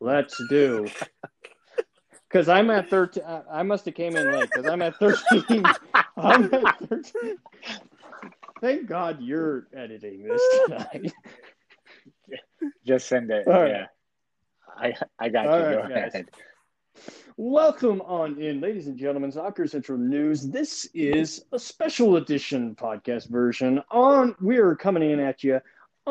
[0.00, 0.88] Let's do.
[2.28, 3.22] Because I'm at 13.
[3.50, 5.64] I must have came in late because I'm at 13.
[6.16, 7.36] I'm at 13.
[8.60, 11.12] Thank God you're editing this tonight.
[12.86, 13.46] Just send it.
[13.46, 13.70] All right.
[13.70, 13.86] yeah.
[14.78, 15.64] I I got All you.
[15.64, 16.14] right, Go guys.
[16.14, 16.30] ahead.
[17.36, 19.32] Welcome on in, ladies and gentlemen.
[19.32, 20.48] Soccer Central News.
[20.48, 23.82] This is a special edition podcast version.
[23.90, 25.60] On we're coming in at you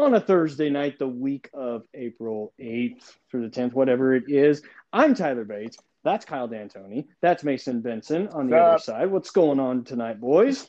[0.03, 4.61] on a Thursday night, the week of April 8th through the 10th, whatever it is.
[4.93, 5.77] I'm Tyler Bates.
[6.03, 7.05] That's Kyle D'Antoni.
[7.21, 8.81] That's Mason Benson on the What's other up?
[8.81, 9.11] side.
[9.11, 10.67] What's going on tonight, boys?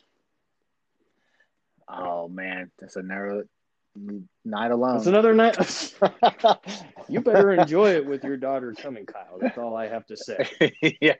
[1.88, 3.44] Oh man, that's a narrow
[4.44, 4.96] night alone.
[4.96, 5.56] It's another night.
[7.08, 9.38] you better enjoy it with your daughter coming, Kyle.
[9.40, 10.48] That's all I have to say.
[11.00, 11.14] yeah.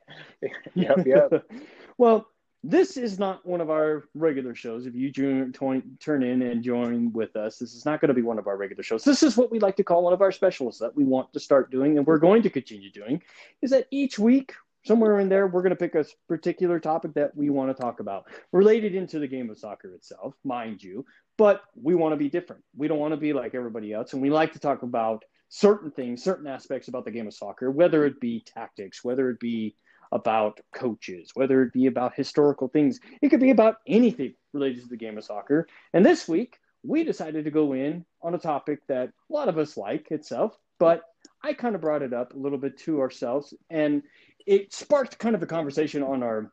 [0.75, 1.07] Yep.
[1.07, 1.51] Yep.
[1.99, 2.27] well,
[2.63, 4.87] this is not one of our regular shows.
[4.87, 5.53] If you join,
[5.99, 8.57] turn in and join with us, this is not going to be one of our
[8.57, 9.03] regular shows.
[9.03, 11.41] This is what we like to call one of our specials that we want to
[11.41, 13.23] start doing, and we're going to continue doing.
[13.63, 14.53] Is that each week,
[14.85, 18.01] somewhere in there, we're going to pick a particular topic that we want to talk
[18.01, 21.05] about, related into the game of soccer itself, mind you.
[21.39, 22.63] But we want to be different.
[22.77, 25.91] We don't want to be like everybody else, and we like to talk about certain
[25.91, 29.75] things, certain aspects about the game of soccer, whether it be tactics, whether it be
[30.13, 33.01] about coaches, whether it be about historical things.
[33.23, 35.69] It could be about anything related to the game of soccer.
[35.93, 39.59] And this week, we decided to go in on a topic that a lot of
[39.59, 41.03] us like itself, but
[41.43, 44.03] I kind of brought it up a little bit to ourselves, and
[44.47, 46.53] it sparked kind of a conversation on our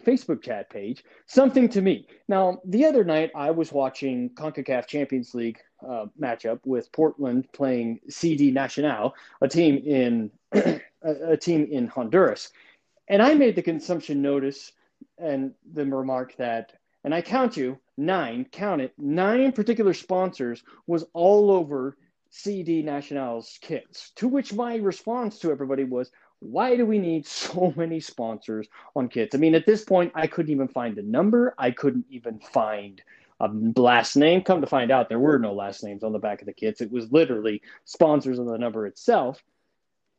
[0.00, 2.06] Facebook chat page, something to me.
[2.28, 8.00] Now, the other night, I was watching CONCACAF Champions League uh, matchup with Portland playing
[8.08, 12.50] CD Nacional, a team in a, a team in Honduras.
[13.08, 14.72] And I made the consumption notice
[15.18, 16.72] and the remark that,
[17.04, 21.96] and I count you nine, count it, nine particular sponsors was all over
[22.30, 24.12] CD National's kits.
[24.16, 29.08] To which my response to everybody was, why do we need so many sponsors on
[29.08, 29.34] kits?
[29.34, 31.54] I mean, at this point, I couldn't even find a number.
[31.58, 33.02] I couldn't even find
[33.40, 34.42] a last name.
[34.42, 36.80] Come to find out, there were no last names on the back of the kits.
[36.80, 39.42] It was literally sponsors on the number itself.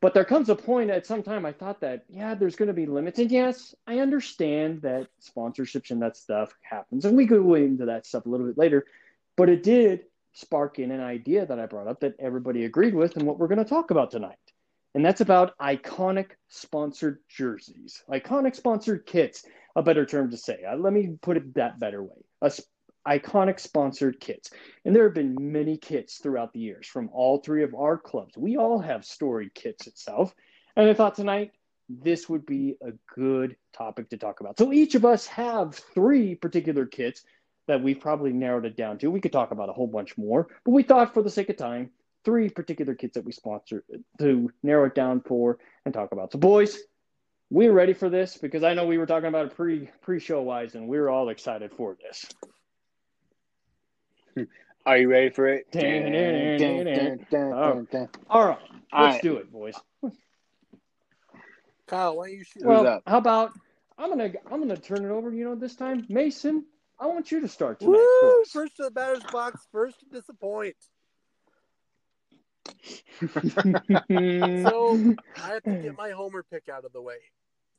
[0.03, 2.73] But there comes a point at some time I thought that, yeah, there's going to
[2.73, 3.19] be limits.
[3.19, 7.05] And yes, I understand that sponsorships and that stuff happens.
[7.05, 8.85] And we go into that stuff a little bit later.
[9.37, 10.01] But it did
[10.33, 13.47] spark in an idea that I brought up that everybody agreed with and what we're
[13.47, 14.35] going to talk about tonight.
[14.93, 19.45] And that's about iconic sponsored jerseys, iconic sponsored kits,
[19.77, 20.65] a better term to say.
[20.69, 22.25] Uh, let me put it that better way.
[22.41, 22.51] A
[23.07, 24.51] iconic sponsored kits.
[24.85, 28.37] And there have been many kits throughout the years from all three of our clubs.
[28.37, 30.33] We all have storied kits itself.
[30.75, 31.51] And I thought tonight
[31.89, 34.57] this would be a good topic to talk about.
[34.57, 37.23] So each of us have three particular kits
[37.67, 39.11] that we've probably narrowed it down to.
[39.11, 41.57] We could talk about a whole bunch more, but we thought for the sake of
[41.57, 41.91] time,
[42.25, 43.83] three particular kits that we sponsor
[44.19, 46.31] to narrow it down for and talk about.
[46.31, 46.79] So boys,
[47.49, 50.41] we're ready for this because I know we were talking about it pre pre show
[50.41, 52.25] wise and we're all excited for this.
[54.85, 55.67] Are you ready for it?
[58.29, 58.59] All right,
[58.91, 59.75] let's do it, boys.
[61.87, 62.63] Kyle, why don't you shoot?
[62.63, 63.03] Well, up?
[63.07, 63.53] how about
[63.97, 65.31] I'm gonna I'm gonna turn it over.
[65.31, 66.65] You know, this time, Mason.
[66.99, 67.97] I want you to start tonight.
[68.21, 68.43] Woo!
[68.45, 70.75] First to the batter's box, first to disappoint.
[74.09, 77.17] So I have to get my homer pick out of the way.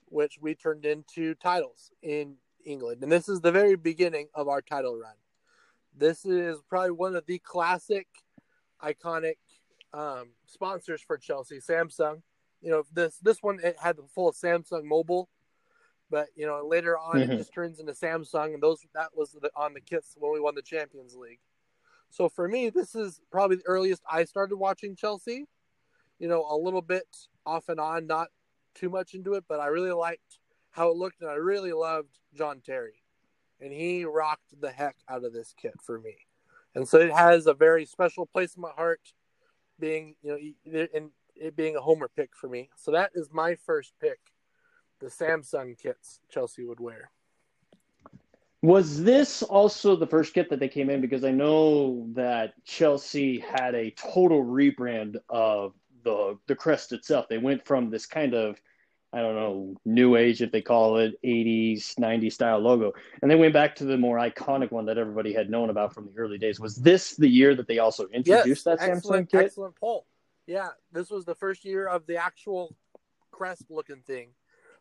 [0.07, 4.63] which we turned into titles in England, and this is the very beginning of our
[4.63, 5.17] title run.
[5.97, 8.07] This is probably one of the classic,
[8.83, 9.37] iconic
[9.93, 11.59] um, sponsors for Chelsea.
[11.59, 12.23] Samsung.
[12.61, 15.29] You know, this this one it had the full Samsung mobile
[16.11, 17.31] but you know later on Mhm.
[17.31, 20.41] it just turns into Samsung, and those that was the, on the kits when we
[20.41, 21.41] won the Champions League.
[22.11, 25.47] So for me, this is probably the earliest I started watching Chelsea.
[26.19, 27.09] You know, a little bit
[27.45, 28.29] off and on, not
[28.75, 30.39] too much into it, but I really liked
[30.71, 33.03] how it looked, and I really loved John Terry,
[33.61, 36.17] and he rocked the heck out of this kit for me.
[36.75, 39.01] And so it has a very special place in my heart,
[39.79, 42.71] being you know, and it being a homer pick for me.
[42.77, 44.19] So that is my first pick
[45.01, 47.11] the Samsung kits Chelsea would wear.
[48.63, 51.03] Was this also the first kit that they came in?
[51.03, 57.29] Because I know that Chelsea had a total rebrand of the the crest itself.
[57.29, 58.59] They went from this kind of
[59.15, 62.93] I don't know, new age if they call it, 80s, 90s style logo.
[63.23, 66.07] And they went back to the more iconic one that everybody had known about from
[66.07, 66.59] the early days.
[66.59, 69.45] Was this the year that they also introduced yes, that excellent, Samsung kit?
[69.47, 70.07] Excellent poll.
[70.49, 72.75] Yeah, this was the first year of the actual
[73.31, 74.31] crest looking thing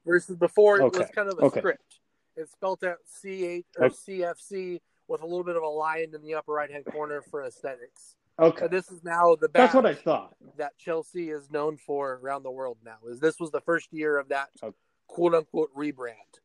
[0.04, 1.60] versus before it Okay, was kind of a okay.
[1.60, 2.00] script.
[2.36, 3.96] It's spelled out CH or Okay.
[4.08, 7.44] CFC with a little bit of a lion in the upper right hand corner for
[7.44, 8.16] aesthetics.
[8.40, 8.68] Okay.
[8.68, 10.36] This is now the That's what I thought.
[10.58, 12.98] that Chelsea is known for around the world now.
[13.08, 14.76] Is this was the first year of that Okay.
[15.08, 16.40] quote unquote rebrand.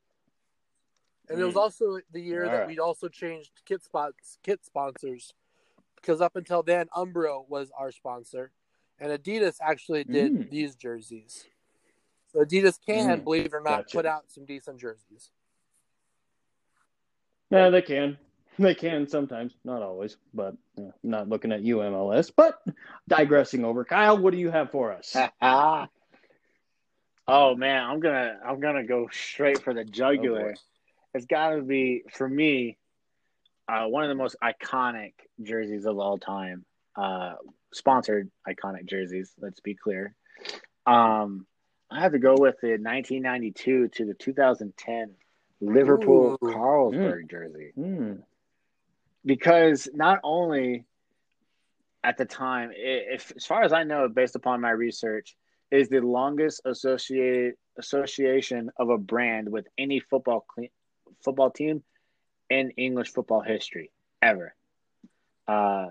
[1.31, 1.61] And it was Mm.
[1.61, 2.69] also the year that Alright.
[2.69, 5.35] we also changed kit spots kit sponsors
[5.97, 8.53] because up until then Umbro was our sponsor
[8.99, 10.51] and Adidas actually did Mm.
[10.51, 11.47] these jerseys.
[12.27, 13.25] So Adidas can, Mm.
[13.25, 13.97] believe it or not, Gotcha.
[13.97, 15.31] put out some decent jerseys.
[17.51, 18.19] Yeah, they can.
[18.63, 22.33] They can sometimes, not always, but uh, not looking at you, MLS.
[22.35, 22.61] But
[23.07, 25.15] digressing over, Kyle, what do you have for us?
[27.29, 30.57] oh man, I'm gonna I'm gonna go straight for the jugular.
[31.15, 32.79] it's got to be for me
[33.69, 36.65] uh, one of the most iconic jerseys of all time.
[36.97, 37.35] Uh,
[37.73, 39.33] sponsored iconic jerseys.
[39.41, 40.17] Let's be clear.
[40.85, 41.47] Um,
[41.91, 45.15] I have to go with the 1992 to the 2010
[45.61, 46.47] Liverpool Ooh.
[46.47, 48.15] Carlsberg jersey Hmm.
[49.29, 50.87] Because not only
[52.03, 55.37] at the time, if as far as I know, based upon my research,
[55.71, 60.73] is the longest associated association of a brand with any football cle-
[61.23, 61.83] football team
[62.49, 63.91] in English football history
[64.23, 64.55] ever,
[65.47, 65.89] uh,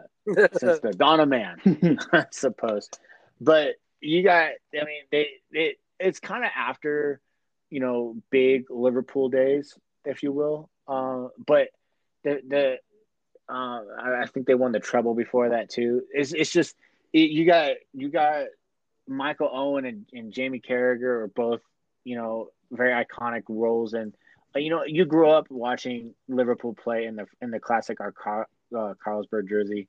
[0.54, 1.60] since the dawn of man,
[2.12, 2.90] I suppose.
[3.40, 7.22] But you got, I mean, they, they it's kind of after,
[7.69, 10.72] you know, big Liverpool days, if you will.
[10.88, 11.68] Uh, but
[12.24, 12.78] the the
[13.49, 16.03] uh, I, I think they won the treble before that too.
[16.11, 16.75] It's it's just
[17.13, 18.45] it, you got you got
[19.07, 21.61] Michael Owen and, and Jamie Carragher are both
[22.03, 24.13] you know very iconic roles and
[24.55, 28.11] uh, you know you grew up watching Liverpool play in the in the classic our
[28.11, 29.88] Car, uh, Carlsberg jersey.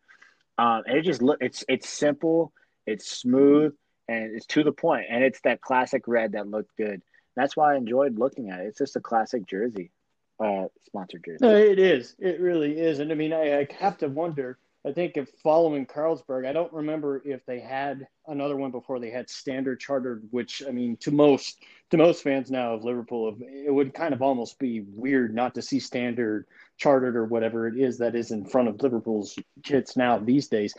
[0.56, 2.52] Um, and it just look it's it's simple,
[2.86, 3.74] it's smooth,
[4.08, 7.02] and it's to the point, and it's that classic red that looked good.
[7.36, 8.66] That's why I enjoyed looking at it.
[8.66, 9.92] It's just a classic jersey,
[10.40, 11.38] uh, sponsored jersey.
[11.40, 12.14] No, it is.
[12.18, 13.00] It really is.
[13.00, 14.58] And I mean, I, I have to wonder.
[14.86, 19.10] I think if following Carlsberg, I don't remember if they had another one before they
[19.10, 21.58] had standard chartered, which I mean, to most
[21.90, 25.62] to most fans now of Liverpool, it would kind of almost be weird not to
[25.62, 26.46] see standard
[26.76, 30.74] chartered or whatever it is that is in front of Liverpool's kits now these days.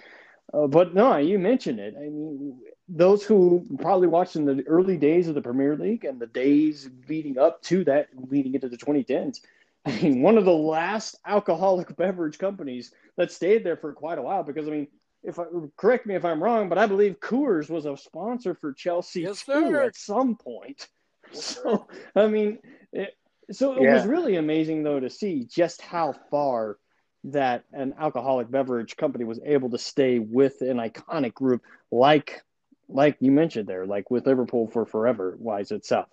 [0.54, 1.96] Uh, but no, you mentioned it.
[1.98, 2.58] I mean,
[2.90, 6.90] those who probably watched in the early days of the Premier League and the days
[7.08, 9.42] leading up to that, leading into the 2010s,
[9.86, 14.22] I mean, one of the last alcoholic beverage companies that stayed there for quite a
[14.22, 14.44] while.
[14.44, 14.88] Because I mean,
[15.24, 15.46] if I
[15.78, 19.44] correct me if I'm wrong, but I believe Coors was a sponsor for Chelsea Yes,
[19.44, 20.88] too at some point.
[21.32, 22.58] So I mean,
[22.92, 23.16] it,
[23.52, 26.80] so it was really amazing though to see just how far
[27.26, 32.42] that an alcoholic beverage company was able to stay with an iconic group like
[32.90, 36.08] like you mentioned there, like with Liverpool for forever wise itself.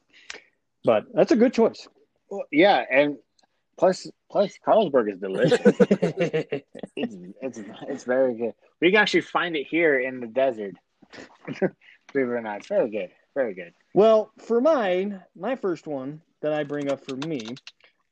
[0.84, 1.88] But that's a good choice.
[2.30, 3.16] Well, yeah, and
[3.78, 5.60] plus plus Carlsberg is delicious.
[6.96, 8.54] it's it's it's very good.
[8.80, 10.74] We can actually find it here in the desert.
[11.46, 13.72] Believe it or not, it's very good, very good.
[13.94, 17.56] Well, for mine, my first one that I bring up for me,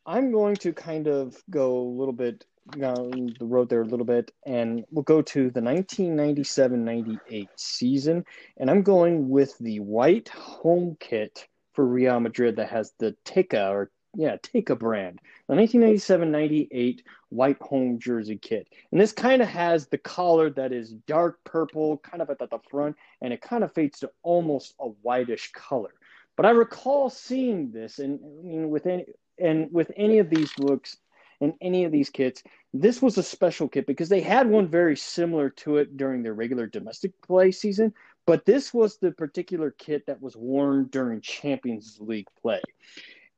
[0.06, 4.06] I'm going to kind of go a little bit down the road there a little
[4.06, 8.24] bit, and we'll go to the 1997-98 season,
[8.56, 13.70] and I'm going with the white home kit for Real Madrid that has the Teka
[13.70, 19.88] or yeah Teka brand, the 1997-98 white home jersey kit, and this kind of has
[19.88, 23.72] the collar that is dark purple, kind of at the front and it kind of
[23.72, 25.92] fades to almost a whitish color.
[26.36, 29.06] But I recall seeing this, and I mean, with any
[29.38, 30.96] and with any of these looks
[31.44, 34.96] and any of these kits, this was a special kit because they had one very
[34.96, 37.92] similar to it during their regular domestic play season.
[38.26, 42.62] But this was the particular kit that was worn during Champions League play.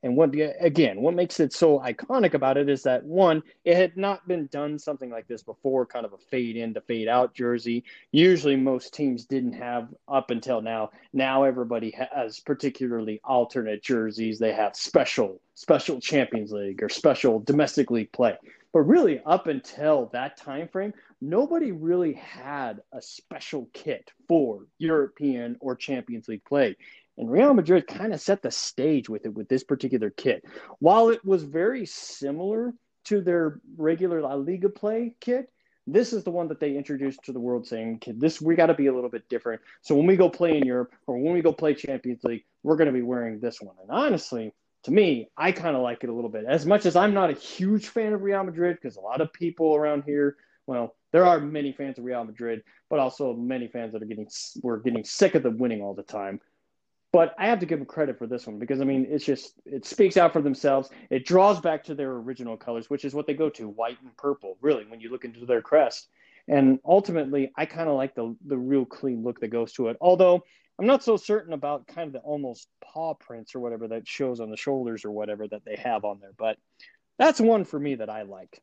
[0.07, 3.97] And what again, what makes it so iconic about it is that one, it had
[3.97, 7.35] not been done something like this before, kind of a fade in to fade out
[7.35, 7.83] jersey.
[8.13, 10.91] Usually, most teams didn't have up until now.
[11.13, 14.39] Now everybody has particularly alternate jerseys.
[14.39, 18.37] They have special, special Champions League or special domestic league play.
[18.73, 25.57] But really, up until that time frame, nobody really had a special kit for European
[25.59, 26.77] or Champions League play.
[27.19, 30.45] And Real Madrid kind of set the stage with it with this particular kit.
[30.81, 35.51] While it was very similar to their regular La Liga play kit,
[35.87, 38.75] this is the one that they introduced to the world saying, this we got to
[38.75, 39.63] be a little bit different.
[39.83, 42.77] So when we go play in Europe or when we go play Champions League, we're
[42.77, 43.77] going to be wearing this one.
[43.81, 46.45] And honestly, to me, I kind of like it a little bit.
[46.45, 49.33] As much as I'm not a huge fan of Real Madrid, because a lot of
[49.33, 53.93] people around here, well, there are many fans of Real Madrid, but also many fans
[53.93, 54.29] that are getting
[54.63, 56.41] we're getting sick of them winning all the time.
[57.17, 59.55] But I have to give them credit for this one because I mean it's just
[59.65, 60.91] it speaks out for themselves.
[61.09, 64.15] It draws back to their original colors, which is what they go to, white and
[64.19, 66.09] purple, really, when you look into their crest.
[66.47, 69.97] And ultimately, I kind of like the the real clean look that goes to it.
[69.99, 70.45] Although
[70.79, 74.39] I'm not so certain about kind of the almost paw prints or whatever that shows
[74.39, 76.35] on the shoulders or whatever that they have on there.
[76.37, 76.59] But
[77.19, 78.63] that's one for me that I like.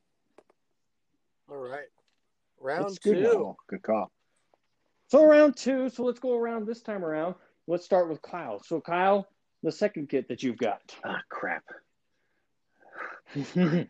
[1.50, 1.90] All right.
[2.62, 3.16] Round That's two.
[3.16, 3.58] good call.
[3.68, 4.12] Good call.
[5.08, 5.90] So round two.
[5.90, 7.34] So let's go around this time around.
[7.68, 8.62] Let's start with Kyle.
[8.62, 9.28] So Kyle,
[9.62, 10.82] the second kit that you've got.
[11.04, 11.64] Ah, crap.
[13.36, 13.88] you,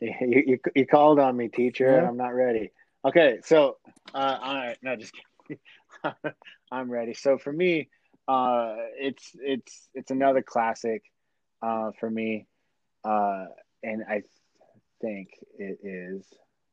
[0.00, 2.08] you, you called on me, teacher, and Yeah.
[2.08, 2.72] I'm not ready.
[3.04, 3.76] Okay, so
[4.14, 5.12] uh, all right, no, just
[5.48, 5.60] kidding.
[6.72, 7.14] I'm ready.
[7.14, 7.88] So for me,
[8.26, 11.02] uh, it's it's it's another classic
[11.62, 12.46] uh, for me,
[13.04, 13.44] uh,
[13.82, 14.22] and I
[15.00, 15.28] think
[15.58, 16.24] it is.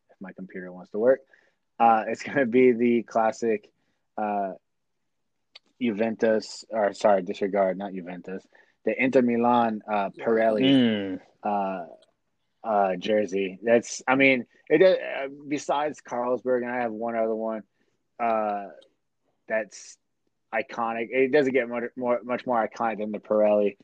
[0.10, 1.20] If my computer wants to work,
[1.79, 3.70] uh, it's going to be the classic
[4.17, 4.53] uh,
[5.81, 8.45] Juventus, or sorry, disregard, not Juventus,
[8.85, 11.19] the Inter Milan uh, Pirelli Mm.
[11.43, 11.85] uh,
[12.63, 13.59] uh, jersey.
[13.63, 14.81] That's, I mean, it.
[14.81, 17.63] Uh, besides Carlsberg, and I have one other one.
[18.19, 18.67] Uh,
[19.47, 19.97] that's
[20.53, 21.07] iconic.
[21.11, 23.77] It doesn't get much more, much more iconic than the Pirelli.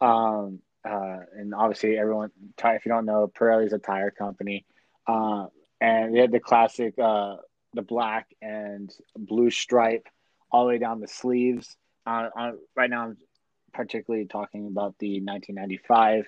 [0.00, 2.30] Um, uh, and obviously, everyone,
[2.62, 4.66] if you don't know, Pirelli is a tire company.
[5.06, 5.46] Uh,
[5.80, 7.36] and they had the classic, uh,
[7.72, 10.08] the black and blue stripe
[10.54, 11.76] all the way down the sleeves.
[12.06, 13.16] Uh, on, right now, I'm
[13.72, 16.26] particularly talking about the 1995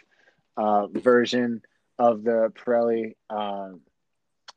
[0.56, 1.62] uh, version
[1.96, 3.68] of the Pirelli uh,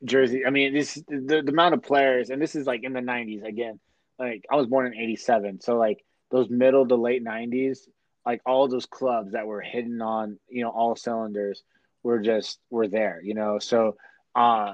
[0.04, 0.44] jersey.
[0.44, 3.44] I mean, this the, the amount of players, and this is like in the 90s
[3.44, 3.80] again.
[4.18, 7.82] Like I was born in '87, so like those middle to late '90s,
[8.26, 11.62] like all those clubs that were hidden on you know all cylinders
[12.02, 13.22] were just were there.
[13.24, 13.98] You know, so
[14.36, 14.74] uh,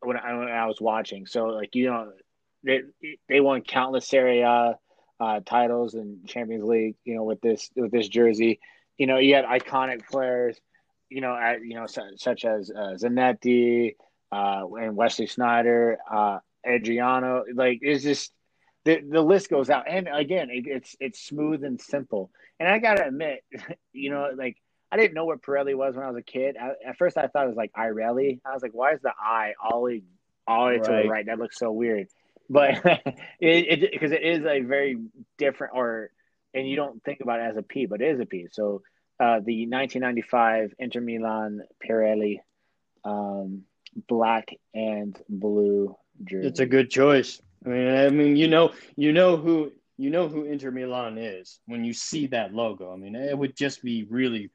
[0.00, 2.10] when I when I was watching, so like you know
[2.64, 2.82] they
[3.28, 4.78] they won countless Serie A
[5.20, 6.96] uh, titles and Champions League.
[7.04, 8.60] You know, with this with this jersey,
[8.96, 10.58] you know you had iconic players.
[11.10, 13.96] You know, at, you know such, such as uh, Zanetti
[14.30, 17.44] uh, and Wesley Sneijder, uh, Adriano.
[17.54, 18.32] Like it's just
[18.84, 19.84] the the list goes out.
[19.88, 22.30] And again, it, it's it's smooth and simple.
[22.60, 23.42] And I gotta admit,
[23.92, 24.56] you know, like
[24.90, 26.56] I didn't know what Pirelli was when I was a kid.
[26.60, 28.40] I, at first, I thought it was like Irelli.
[28.44, 30.02] I was like, why is the I always
[30.46, 31.02] always to Right.
[31.04, 31.26] the right?
[31.26, 32.08] That looks so weird.
[32.48, 32.80] But
[33.40, 34.98] it because it, it is a very
[35.36, 36.10] different or
[36.54, 38.46] and you don't think about it as a P, but it is a P.
[38.50, 38.82] So
[39.20, 42.38] uh, the 1995 Inter Milan Pirelli
[43.04, 43.62] um,
[44.08, 46.48] black and blue jersey.
[46.48, 47.40] It's a good choice.
[47.64, 51.60] I mean, I mean, you know, you know who you know who Inter Milan is
[51.66, 52.92] when you see that logo.
[52.92, 54.50] I mean, it would just be really.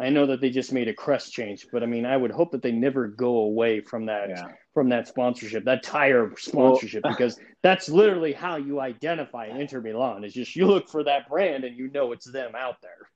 [0.00, 2.52] I know that they just made a crest change, but I mean, I would hope
[2.52, 4.46] that they never go away from that Yeah.
[4.72, 10.22] from that sponsorship, that tire sponsorship, because that's literally how you identify Inter Milan.
[10.22, 13.08] Is just you look for that brand and you know it's them out there.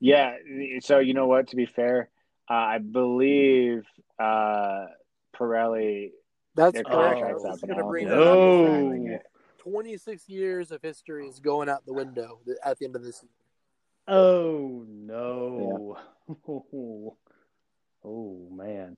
[0.00, 0.36] Yeah.
[0.80, 1.48] So you know what?
[1.48, 2.10] To be fair,
[2.50, 3.84] uh, I believe
[4.20, 4.86] uh,
[5.34, 6.10] Pirelli.
[6.54, 6.88] That's correct.
[6.88, 7.90] I contract's was up going and to all.
[7.90, 9.10] bring No.
[9.10, 9.22] that up.
[9.24, 13.16] Oh, 26 years of history is going out the window at the end of this
[13.16, 13.28] season.
[14.08, 15.96] Oh no!
[18.08, 18.96] Oh man!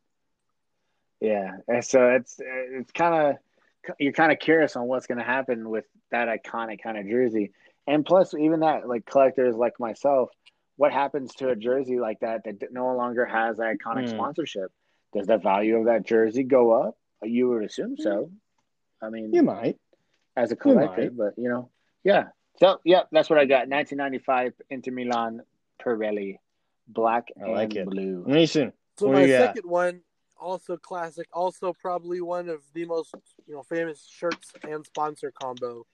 [1.21, 1.57] Yeah.
[1.67, 5.71] And so it's it's kind of you're kind of curious on what's going to happen
[5.71, 7.53] with that iconic kind of jersey,
[7.87, 10.29] and plus even that like collectors like myself,
[10.77, 14.17] what happens to a jersey like that that no longer has that iconic Hmm.
[14.17, 14.71] sponsorship?
[15.15, 16.99] Does the value of that jersey go up?
[17.23, 18.31] You would assume so.
[19.01, 19.79] I mean, You might.
[20.37, 21.17] as a collector, might.
[21.17, 21.71] but you know,
[22.05, 22.25] yeah.
[22.61, 23.69] So, yeah, that's what I got.
[23.69, 25.43] 1995 Inter Milan
[25.81, 26.39] Pirelli,
[26.89, 27.91] black I like and it.
[27.91, 28.25] blue.
[28.27, 29.55] Mason, So What my you got?
[29.55, 30.01] second one,
[30.41, 33.15] also classic, also probably one of the most
[33.47, 35.87] you know famous shirts and sponsor combo.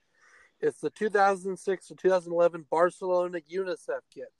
[0.61, 4.31] It's the 2006 to 2011 Barcelona UNICEF kit.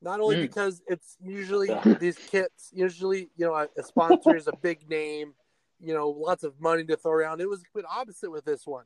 [0.00, 0.42] Not only Mm.
[0.42, 1.68] because it's usually
[2.00, 5.34] these kits, usually you know a, a sponsor is a big name,
[5.80, 7.40] you know, lots of money to throw around.
[7.40, 8.84] It was the opposite with this one.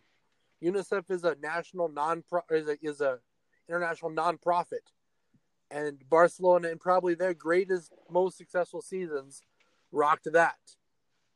[0.63, 3.19] UNICEF is a national non is a is a
[3.69, 4.93] international nonprofit,
[5.71, 9.43] and Barcelona and probably their greatest, most successful seasons
[9.93, 10.59] rocked that.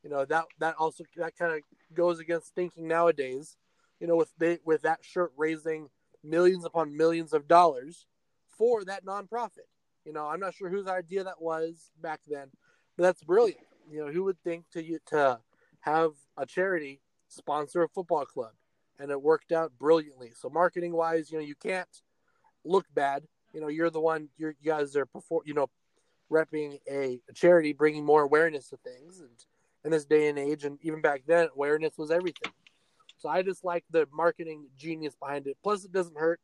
[0.02, 1.61] You know that that also that kind of
[1.95, 3.57] goes against thinking nowadays.
[4.00, 5.88] You know, with they with that shirt raising
[6.23, 8.07] millions upon millions of dollars
[8.49, 9.69] for that nonprofit.
[10.04, 12.49] You know, I'm not sure whose idea that was back then,
[12.97, 13.61] but That's brilliant.
[13.90, 15.40] You know, who would think to you to
[15.81, 18.52] have a charity sponsor a football club,
[18.99, 20.33] and it worked out brilliantly.
[20.35, 21.89] So marketing wise, you know, you can't
[22.65, 23.25] look bad.
[23.53, 24.29] You know, you're the one.
[24.37, 25.43] You're, you guys are before.
[25.45, 25.71] You know,
[26.31, 29.31] repping a, a charity, bringing more awareness to things, and
[29.85, 32.53] in this day and age, and even back then, awareness was everything.
[33.19, 35.57] So I just like the marketing genius behind it.
[35.63, 36.41] Plus, it doesn't hurt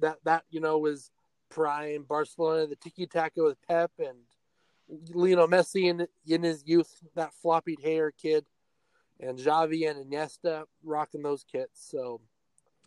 [0.00, 1.10] that that you know was
[1.50, 4.18] prime Barcelona, the tiki taka with Pep and
[5.14, 8.44] Lionel Messi in in his youth, that floppy hair kid,
[9.20, 11.88] and Xavi and Iniesta rocking those kits.
[11.90, 12.20] So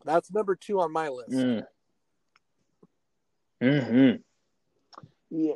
[0.03, 1.31] that's number two on my list.
[1.31, 1.65] Mm.
[3.61, 4.11] Hmm.
[5.29, 5.53] Yeah,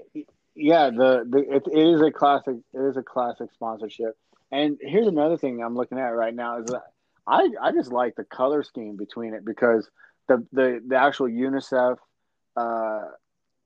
[0.56, 0.90] yeah.
[0.90, 2.56] The, the it, it is a classic.
[2.74, 4.18] It is a classic sponsorship.
[4.52, 6.72] And here's another thing I'm looking at right now is
[7.28, 9.90] I I just like the color scheme between it because
[10.28, 11.98] the the the actual UNICEF
[12.56, 13.02] uh,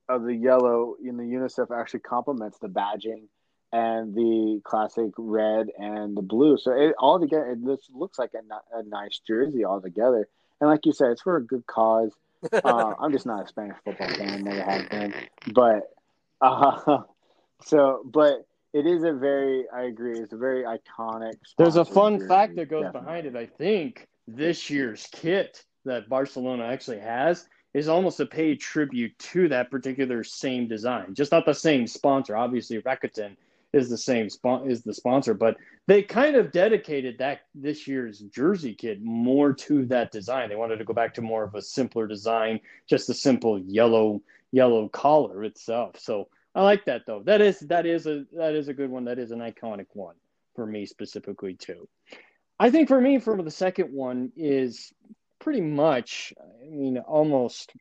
[0.08, 3.28] of the yellow in the UNICEF actually complements the badging
[3.72, 6.58] and the classic red and the blue.
[6.58, 10.28] So it all together, it just looks like a, a nice jersey all together.
[10.60, 12.12] And like you said, it's for a good cause.
[12.52, 15.14] uh, I'm just not a Spanish football fan, never have been.
[15.54, 15.90] But
[16.40, 16.98] uh,
[17.64, 21.34] so, but it is a very, I agree, it's a very iconic.
[21.56, 23.06] There's a fun jersey, fact that goes definitely.
[23.06, 23.36] behind it.
[23.36, 29.48] I think this year's kit that Barcelona actually has is almost a paid tribute to
[29.48, 31.14] that particular same design.
[31.14, 32.36] Just not the same sponsor.
[32.36, 33.36] Obviously, Rakuten
[33.72, 38.20] is the same spon- is the sponsor, but they kind of dedicated that this year's
[38.20, 40.48] jersey kit more to that design.
[40.48, 44.22] They wanted to go back to more of a simpler design, just a simple yellow
[44.52, 45.98] yellow collar itself.
[45.98, 47.22] So I like that though.
[47.24, 49.04] That is that is a that is a good one.
[49.04, 50.16] That is an iconic one
[50.54, 51.88] for me specifically too.
[52.58, 54.92] I think for me, for the second one is
[55.38, 57.72] pretty much, I mean, almost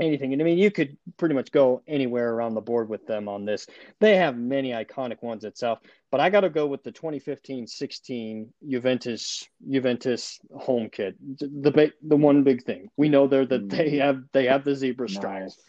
[0.00, 0.32] anything.
[0.32, 3.44] And I mean, you could pretty much go anywhere around the board with them on
[3.44, 3.66] this.
[4.00, 9.48] They have many iconic ones itself, but I got to go with the 2015-16 Juventus
[9.68, 11.16] Juventus home kit.
[11.38, 14.00] The the one big thing we know there that they mm.
[14.00, 15.64] have they have the zebra stripes, nice.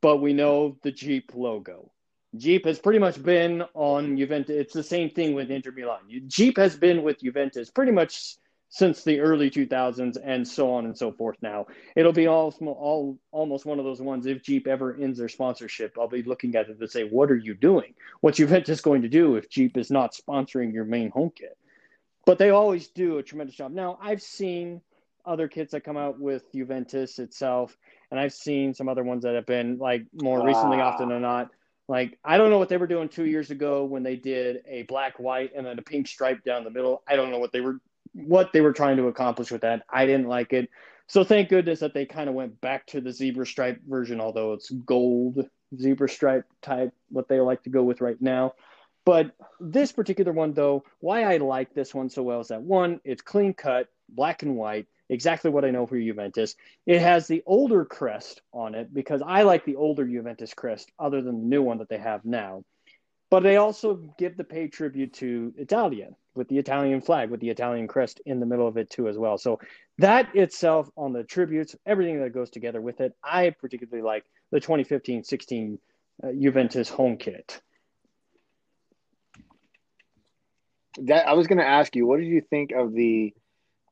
[0.00, 1.90] but we know the Jeep logo.
[2.36, 4.56] Jeep has pretty much been on Juventus.
[4.56, 6.00] It's the same thing with Inter Milan.
[6.26, 8.36] Jeep has been with Juventus pretty much
[8.68, 11.66] since the early 2000s and so on and so forth now.
[11.94, 15.96] It'll be all, all almost one of those ones if jeep ever ends their sponsorship.
[15.98, 17.94] I'll be looking at it to say what are you doing?
[18.20, 21.56] What's juventus going to do if jeep is not sponsoring your main home kit?
[22.24, 23.72] But they always do a tremendous job.
[23.72, 24.80] Now i've seen
[25.24, 27.76] other kits that come out with juventus itself
[28.12, 30.88] and i've seen some other ones that have been like more recently ah.
[30.88, 31.50] often than not.
[31.88, 34.82] Like I don't know what they were doing two years ago when they did a
[34.82, 37.02] black, white, and then a pink stripe down the middle.
[37.06, 37.78] I don't know what they were
[38.16, 39.82] what they were trying to accomplish with that.
[39.90, 40.70] I didn't like it.
[41.06, 44.54] So thank goodness that they kind of went back to the zebra stripe version, although
[44.54, 48.54] it's gold zebra stripe type, what they like to go with right now.
[49.04, 53.00] But this particular one, though, why I like this one so well is that one,
[53.04, 56.56] it's clean cut, black and white, exactly what I know for Juventus.
[56.86, 61.22] It has the older crest on it because I like the older Juventus crest other
[61.22, 62.64] than the new one that they have now.
[63.30, 67.50] But they also give the pay tribute to Italia with the Italian flag, with the
[67.50, 69.38] Italian crest in the middle of it too, as well.
[69.38, 69.60] So
[69.98, 74.60] that itself on the tributes, everything that goes together with it, I particularly like the
[74.60, 75.78] 2015-16
[76.22, 77.60] uh, Juventus home kit.
[80.98, 83.34] That I was going to ask you, what did you think of the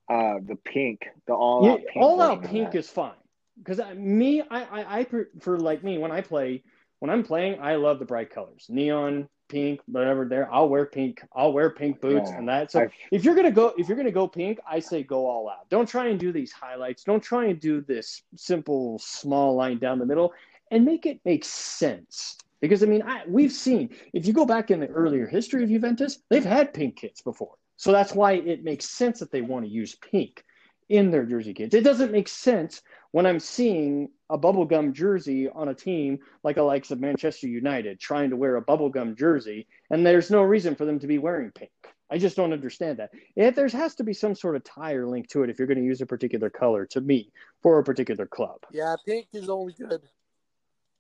[0.08, 2.04] uh the pink, the all out yeah, pink?
[2.04, 3.12] All out pink is fine
[3.58, 5.06] because me, I, I, I
[5.40, 6.62] for like me when I play
[7.00, 10.24] when I'm playing, I love the bright colors, neon, pink, whatever.
[10.24, 11.22] There, I'll wear pink.
[11.32, 12.72] I'll wear pink boots yeah, and that.
[12.72, 12.92] So I've...
[13.12, 15.70] if you're gonna go, if you're gonna go pink, I say go all out.
[15.70, 17.04] Don't try and do these highlights.
[17.04, 20.32] Don't try and do this simple small line down the middle,
[20.72, 22.36] and make it make sense.
[22.60, 25.68] Because I mean, I, we've seen if you go back in the earlier history of
[25.68, 27.54] Juventus, they've had pink kits before.
[27.76, 30.44] So that's why it makes sense that they want to use pink
[30.88, 31.74] in their jersey kits.
[31.74, 36.62] It doesn't make sense when I'm seeing a bubblegum jersey on a team like the
[36.62, 40.84] likes of Manchester United trying to wear a bubblegum jersey, and there's no reason for
[40.84, 41.70] them to be wearing pink.
[42.10, 43.12] I just don't understand that.
[43.36, 45.68] If there has to be some sort of tie or link to it if you're
[45.68, 47.30] going to use a particular color to me
[47.62, 48.58] for a particular club.
[48.72, 50.02] Yeah, pink is only good.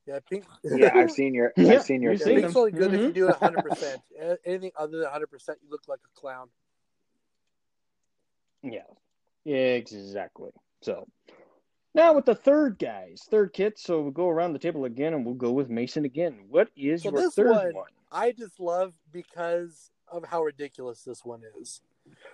[0.06, 0.44] Yeah, pink.
[0.64, 1.52] yeah, I've seen your.
[1.58, 2.16] I've yeah, seen your.
[2.16, 2.94] Pink's only good mm-hmm.
[2.94, 3.64] if you do it 100.
[3.68, 4.00] percent
[4.46, 6.48] Anything other than 100, percent you look like a clown.
[8.62, 8.82] Yeah,
[9.44, 10.50] exactly.
[10.82, 11.08] So,
[11.94, 13.78] now with the third guys, third kit.
[13.78, 16.46] So we'll go around the table again, and we'll go with Mason again.
[16.48, 17.90] What is so your third one, one?
[18.10, 21.80] I just love because of how ridiculous this one is.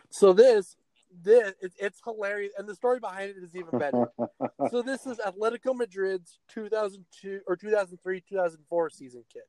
[0.09, 0.77] So this,
[1.23, 4.11] this it, it's hilarious, and the story behind it is even better.
[4.70, 9.49] so this is Atletico Madrid's 2002 or 2003 2004 season kit.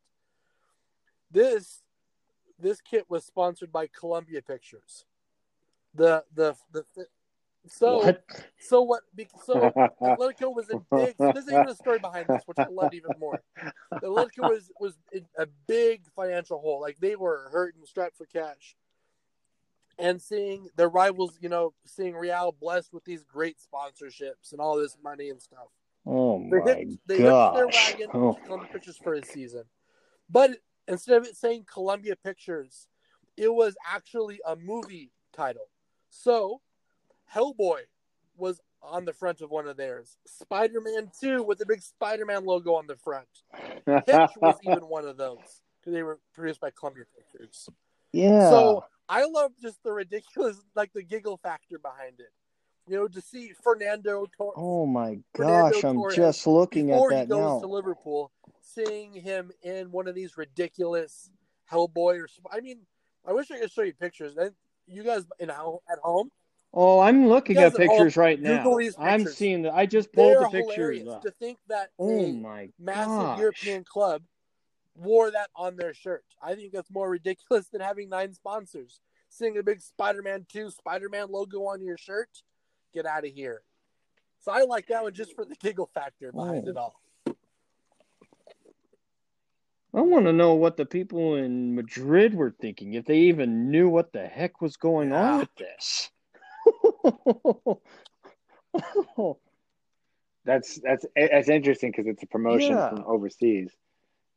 [1.31, 1.81] This
[2.59, 5.05] this kit was sponsored by Columbia Pictures.
[5.95, 6.85] The the the
[7.67, 8.23] so What?
[8.59, 9.01] so what?
[9.45, 9.71] So
[10.01, 11.15] Atletico was in big.
[11.17, 13.41] So there's even a story behind this, which I loved even more.
[14.03, 16.81] Atletico was was in a big financial hole.
[16.81, 18.75] Like they were hurt and strapped for cash.
[19.99, 24.77] And seeing their rivals, you know, seeing Real blessed with these great sponsorships and all
[24.77, 25.67] this money and stuff.
[26.07, 27.87] Oh They my hit, they hitched their gosh.
[27.89, 28.33] wagon Oh.
[28.33, 29.65] to Columbia Pictures for a season.
[30.29, 32.87] But instead of it saying Columbia Pictures,
[33.37, 35.69] it was actually a movie title.
[36.09, 36.61] So
[37.33, 37.81] Hellboy
[38.37, 40.17] was on the front of one of theirs.
[40.25, 43.27] Spider Man 2 with the big Spider Man logo on the front.
[43.85, 47.69] Hitch was even one of those because they were produced by Columbia Pictures.
[48.11, 48.49] Yeah.
[48.49, 52.31] So I love just the ridiculous, like the giggle factor behind it.
[52.87, 54.55] You know, to see Fernando Torres.
[54.57, 57.59] oh my Fernando gosh, I'm Torres, just looking at before he that goes now.
[57.59, 61.29] to Liverpool, seeing him in one of these ridiculous
[61.71, 62.79] Hellboy or I mean,
[63.25, 64.35] I wish I could show you pictures.
[64.35, 64.51] And
[64.87, 65.57] you guys in at
[66.01, 66.31] home,
[66.73, 68.77] Oh, I'm looking at pictures right now.
[68.77, 69.73] These I'm seeing the.
[69.73, 71.21] I just pulled they're the pictures up.
[71.23, 73.39] To think that Oh a my massive gosh.
[73.39, 74.23] European club
[74.95, 76.23] wore that on their shirt.
[76.41, 79.01] I think that's more ridiculous than having nine sponsors.
[79.29, 82.29] Seeing a big Spider-Man 2 Spider-Man logo on your shirt,
[82.93, 83.63] get out of here.
[84.39, 86.71] So I like that one just for the giggle factor behind Oh.
[86.71, 86.95] it all.
[89.93, 93.89] I want to know what the people in Madrid were thinking, if they even knew
[93.89, 95.33] what the heck was going Yeah.
[95.33, 96.09] on with this.
[100.43, 102.89] That's that's that's interesting because it's a promotion Yeah.
[102.89, 103.71] from overseas.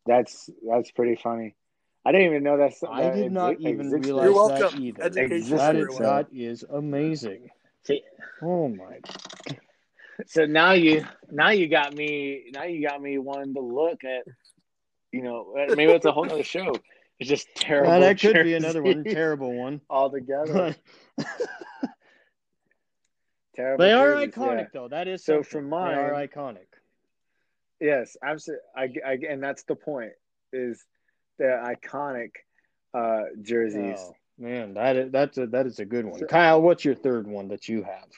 [0.05, 1.57] That's that's pretty funny.
[2.05, 2.83] I didn't even know that's.
[2.85, 4.05] I that did not exi- even existed.
[4.05, 4.85] realize You're that welcome.
[4.85, 5.03] either.
[5.03, 7.49] Education, that, is, that is amazing.
[7.87, 8.03] See,
[8.43, 9.01] Oh my!
[10.27, 14.25] so now you now you got me now you got me wanting to look at.
[15.11, 16.75] You know, maybe it's a whole other show.
[17.21, 17.93] It's just terrible.
[17.93, 19.81] Well, that could be another one, terrible one.
[19.89, 20.75] altogether.
[23.55, 23.85] Terrible.
[23.85, 24.67] they are jerseys, iconic, yeah.
[24.73, 24.89] though.
[24.89, 25.71] That is So something.
[25.71, 26.67] for they are iconic.
[27.81, 28.65] Yes, absolutely.
[28.77, 30.13] I, I, and that's the point
[30.53, 30.85] is
[31.39, 32.31] the iconic
[32.95, 33.99] uh, jerseys.
[34.01, 36.19] Oh, man, that is that's a that is a good one.
[36.19, 38.09] So- Kyle, what's your third one that you have?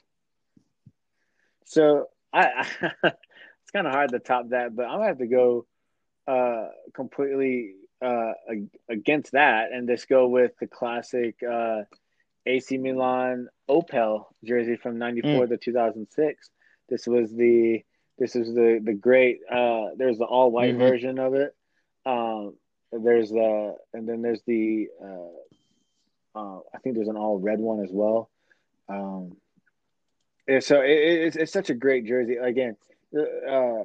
[1.64, 2.66] So I,
[3.03, 5.66] it's kind of hard to top that, but I'm gonna have to go
[6.29, 8.33] uh, completely uh,
[8.88, 11.83] against that and just go with the classic uh,
[12.46, 16.50] AC Milan Opel jersey from '94 to 2006.
[16.88, 17.82] This was the
[18.18, 19.40] this is the the great.
[19.50, 20.78] Uh, there's the all white Mhm.
[20.78, 21.54] version of it.
[22.04, 22.56] Um,
[22.92, 27.80] there's the and then there's the uh, uh, I think there's an all red one
[27.82, 28.30] as well.
[28.88, 29.37] Um,
[30.46, 32.37] yeah, so it, it's it's such a great jersey.
[32.37, 32.76] Again,
[33.14, 33.80] uh,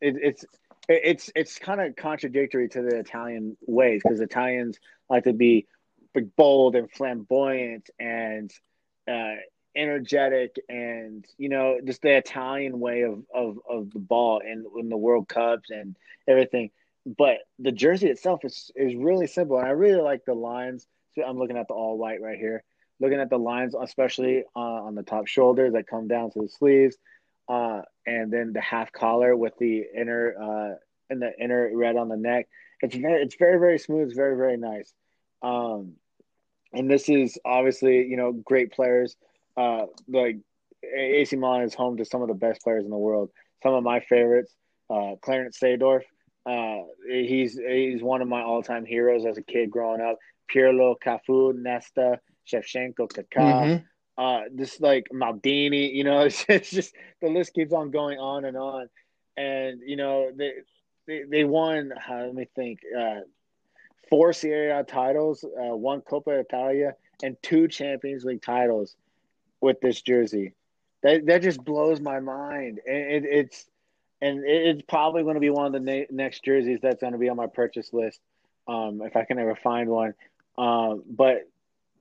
[0.00, 0.44] it, it's
[0.88, 4.78] it's it's kind of contradictory to the Italian ways because Italians
[5.10, 5.66] like to be
[6.36, 8.50] bold and flamboyant and
[9.10, 9.34] uh,
[9.76, 14.88] energetic and you know just the Italian way of of, of the ball and in
[14.88, 15.96] the World Cups and
[16.28, 16.70] everything.
[17.06, 20.86] But the jersey itself is is really simple, and I really like the lines.
[21.14, 22.64] So I'm looking at the all white right here
[23.00, 26.48] looking at the lines, especially uh, on the top shoulders that come down to the
[26.48, 26.96] sleeves,
[27.48, 30.74] uh, and then the half collar with the inner uh,
[31.08, 32.46] and the inner red on the neck.
[32.82, 34.08] It's very, it's very, very smooth.
[34.08, 34.92] It's very, very nice.
[35.42, 35.94] Um,
[36.72, 39.16] and this is obviously, you know, great players.
[39.56, 40.38] Uh, like
[40.82, 43.30] AC Milan is home to some of the best players in the world.
[43.62, 44.54] Some of my favorites,
[44.88, 46.02] uh, Clarence Seedorf.
[46.46, 50.16] Uh, he's he's one of my all time heroes as a kid growing up.
[50.52, 52.18] Pirlo, Cafu, Nesta,
[52.50, 53.84] Shevchenko, Kaká, Mhm.
[54.18, 58.44] uh, just like Maldini, you know, it's, it's just the list keeps on going on
[58.44, 58.88] and on.
[59.36, 60.52] And you know, they
[61.06, 61.92] they, they won.
[61.92, 62.80] Uh, let me think.
[62.98, 63.20] Uh,
[64.10, 68.96] four Serie A titles, uh, one Coppa Italia, and two Champions League titles
[69.60, 70.52] with this jersey.
[71.02, 72.80] That that just blows my mind.
[72.86, 73.66] And it, it's
[74.20, 77.12] and it, it's probably going to be one of the na- next jerseys that's going
[77.12, 78.20] to be on my purchase list,
[78.68, 80.14] um, if I can ever find one.
[80.58, 81.48] Um, but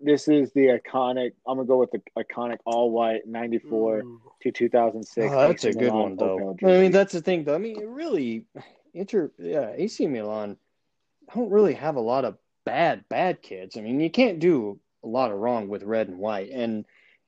[0.01, 1.33] this is the iconic.
[1.45, 4.21] I'm gonna go with the iconic all white '94 Ooh.
[4.41, 5.31] to 2006.
[5.31, 6.57] Oh, that's a good Milan one, though.
[6.63, 7.55] I mean, that's the thing, though.
[7.55, 8.45] I mean, it really,
[8.93, 10.57] Inter, yeah, AC Milan
[11.33, 13.77] don't really have a lot of bad, bad kids.
[13.77, 16.85] I mean, you can't do a lot of wrong with red and white, and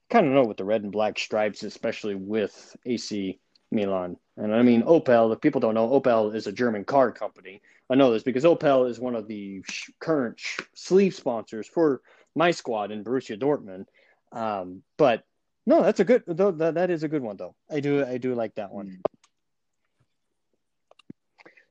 [0.09, 3.39] kind of know with the red and black stripes, especially with AC
[3.71, 4.17] Milan.
[4.37, 5.33] And I mean, Opel.
[5.33, 7.61] If people don't know, Opel is a German car company.
[7.89, 9.63] I know this because Opel is one of the
[9.99, 10.41] current
[10.75, 12.01] sleeve sponsors for
[12.35, 13.85] my squad in Borussia Dortmund.
[14.31, 15.23] Um, but
[15.65, 16.23] no, that's a good.
[16.27, 17.55] That, that is a good one, though.
[17.69, 19.01] I do, I do like that one.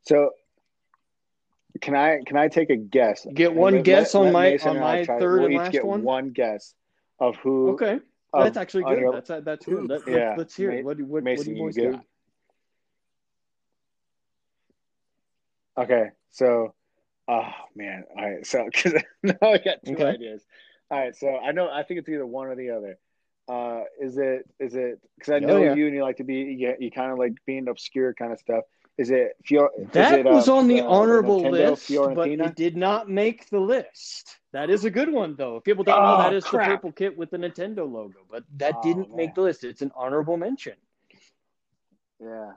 [0.02, 0.30] So
[1.80, 3.26] can I can I take a guess?
[3.34, 5.52] Get one Let- guess let- on let my Mason on my try- third we'll and
[5.54, 6.02] each last get one.
[6.02, 6.74] one guess
[7.18, 7.70] of who.
[7.72, 8.00] Okay,
[8.32, 8.98] of- that's actually good.
[9.00, 9.88] your- That's that's good.
[9.88, 10.34] Let, Yeah.
[10.38, 10.84] us hear it.
[10.84, 12.04] What do what, Mason, what do you you got?
[15.84, 16.74] Okay, so,
[17.28, 20.04] oh man, all right, so because now I got two Okay.
[20.04, 20.44] ideas.
[20.90, 22.98] All right, so I know I think it's either one or the other.
[23.48, 25.74] Uh, is it is it because I Oh, know yeah.
[25.74, 28.38] you and you like to be you, you kind of like being obscure kind of
[28.38, 28.64] stuff.
[29.00, 29.70] Is it Fior?
[29.78, 33.08] is That it, was uh, on the uh, honorable Nintendo list, but it did not
[33.08, 34.38] make the list.
[34.52, 35.56] That is a good one, though.
[35.56, 36.68] If people don't know, Oh, that is crap.
[36.68, 39.16] the purple kit with the Nintendo logo, but that Oh, didn't man.
[39.16, 39.64] make the list.
[39.64, 40.74] It's an honorable mention.
[42.22, 42.52] Yeah,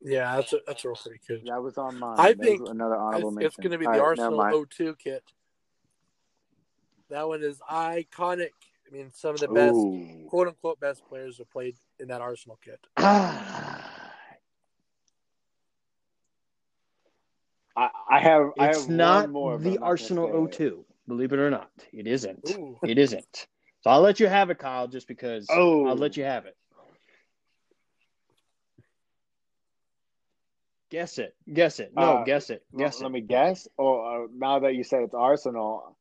[0.00, 1.42] Yeah, that's a, that's real pretty good.
[1.46, 2.20] that was on mine.
[2.20, 3.46] I That think another honorable It's, mention.
[3.48, 4.54] it's going to be All the right, Arsenal mind.
[4.54, 5.24] O2 kit.
[7.10, 8.50] That one is iconic.
[8.86, 10.26] I mean, some of the best, Ooh.
[10.28, 12.78] quote unquote, best players have played in that Arsenal kit.
[12.98, 13.73] Ah,
[17.76, 18.50] I, I have.
[18.58, 20.70] I it's have not more, the I'm not gonna Arsenal say it.
[20.72, 20.84] O2.
[21.08, 22.50] Believe it or not, it isn't.
[22.50, 22.78] Ooh.
[22.84, 23.46] It isn't.
[23.82, 25.86] So I'll let you have it, Kyle, just because Oh.
[25.86, 26.56] I'll let you have it.
[30.90, 31.34] Guess it.
[31.52, 31.92] Guess it.
[31.94, 32.62] No, Uh, guess it.
[32.72, 33.10] Let- Guess Let it.
[33.12, 33.68] me guess.
[33.78, 35.96] Oh, uh, now that you said it's Arsenal.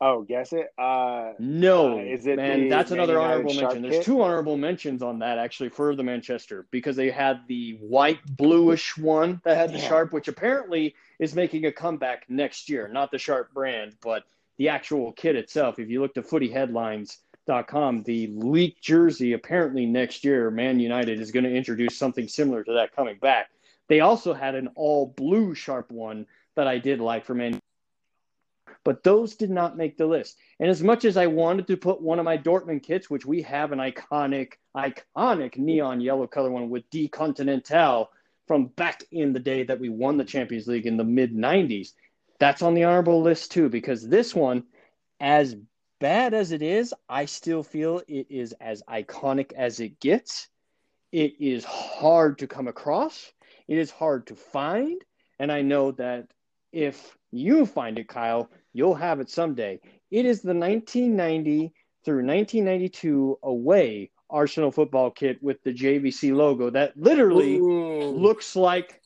[0.00, 0.68] Oh, guess it.
[0.76, 3.90] Uh, No, Uh, is it man, that's another United honorable sharp mention.
[3.90, 8.18] There's two honorable mentions on that actually for the Manchester because they had the white
[8.36, 9.88] bluish one that had the Yeah.
[9.88, 12.88] sharp, which apparently is making a comeback next year.
[12.88, 14.24] Not the sharp brand, but
[14.58, 15.78] the actual kit itself.
[15.78, 21.44] If you look to footyheadlines.com, the leaked jersey apparently next year, Man United is going
[21.44, 23.50] to introduce something similar to that coming back.
[23.88, 27.60] They also had an all blue sharp one that I did like for Man
[28.86, 30.38] but those did not make the list.
[30.60, 33.42] And as much as I wanted to put one of my Dortmund kits, which we
[33.42, 38.12] have an iconic, iconic neon yellow color one with D Continental
[38.46, 41.94] from back in the day that we won the Champions League in the mid 90s,
[42.38, 44.62] that's on the honorable list too, because this one,
[45.18, 45.56] as
[45.98, 50.46] bad as it is, I still feel it is as iconic as it gets.
[51.10, 53.32] It is hard to come across,
[53.66, 55.02] it is hard to find.
[55.40, 56.28] And I know that
[56.72, 59.80] if you find it, Kyle, you'll have it someday.
[60.10, 61.72] It is the 1990
[62.04, 68.10] through 1992 away Arsenal football kit with the JVC logo that literally Ooh.
[68.10, 69.00] looks like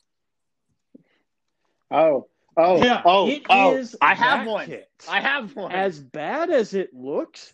[1.91, 3.77] oh, oh, oh yeah, oh, it oh!
[3.77, 4.65] is I have one.
[4.65, 4.89] kit.
[5.07, 5.71] I have one.
[5.71, 7.53] As bad as it looks,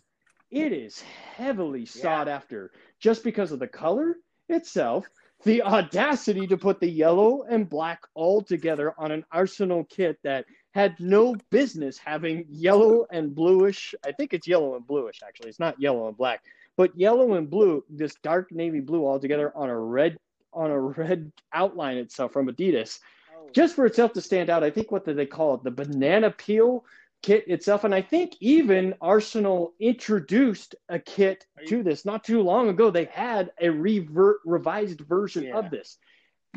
[0.50, 1.02] it is
[1.36, 4.16] heavily sought after just because of the color
[4.48, 5.06] itself,
[5.44, 10.46] the audacity to put the yellow and black all together on an Arsenal kit that
[10.72, 13.94] had no business having yellow and bluish.
[14.04, 15.48] I think it's yellow and bluish, actually.
[15.48, 16.44] It's not yellow and black,
[16.76, 20.18] but yellow and blue, this dark navy blue all together on a red
[20.52, 23.00] on a red outline itself from Adidas
[23.36, 23.48] oh.
[23.52, 25.62] just for itself to stand out, I think what did they call it?
[25.62, 26.84] The banana peel
[27.22, 27.84] kit itself.
[27.84, 32.90] And I think even Arsenal introduced a kit to this not too long ago.
[32.90, 35.58] They had a revert, revised version Yeah.
[35.58, 35.98] of this.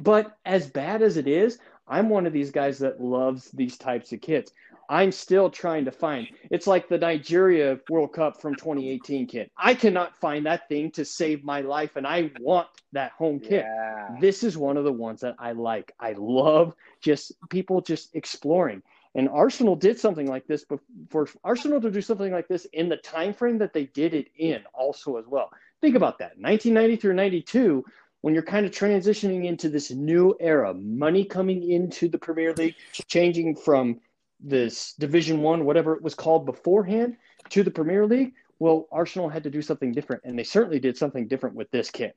[0.02, 1.60] But as bad as it is,
[1.91, 4.54] I'm one of these guys that loves these types of kits.
[4.89, 6.27] I'm still trying to find.
[6.49, 9.51] It's like the Nigeria World Cup from 2018 kit.
[9.58, 13.65] I cannot find that thing to save my life, and I want that home kit
[13.65, 14.15] yeah.
[14.19, 15.93] this is one of the ones that I like.
[15.99, 18.82] I love just people just exploring.
[19.15, 22.88] And Arsenal did something like this, but for Arsenal to do something like this in
[22.88, 25.49] the time frame that they did it in, also as well.
[25.82, 26.38] Think about that.
[26.38, 27.84] 1990 through 92,
[28.21, 32.75] when you're kind of transitioning into this new era, money coming into the Premier League,
[33.07, 33.99] changing from
[34.39, 37.17] this Division One, whatever it was called beforehand,
[37.49, 38.34] to the Premier League.
[38.60, 41.89] Well, Arsenal had to do something different, and they certainly did something different with this
[41.89, 42.15] kit.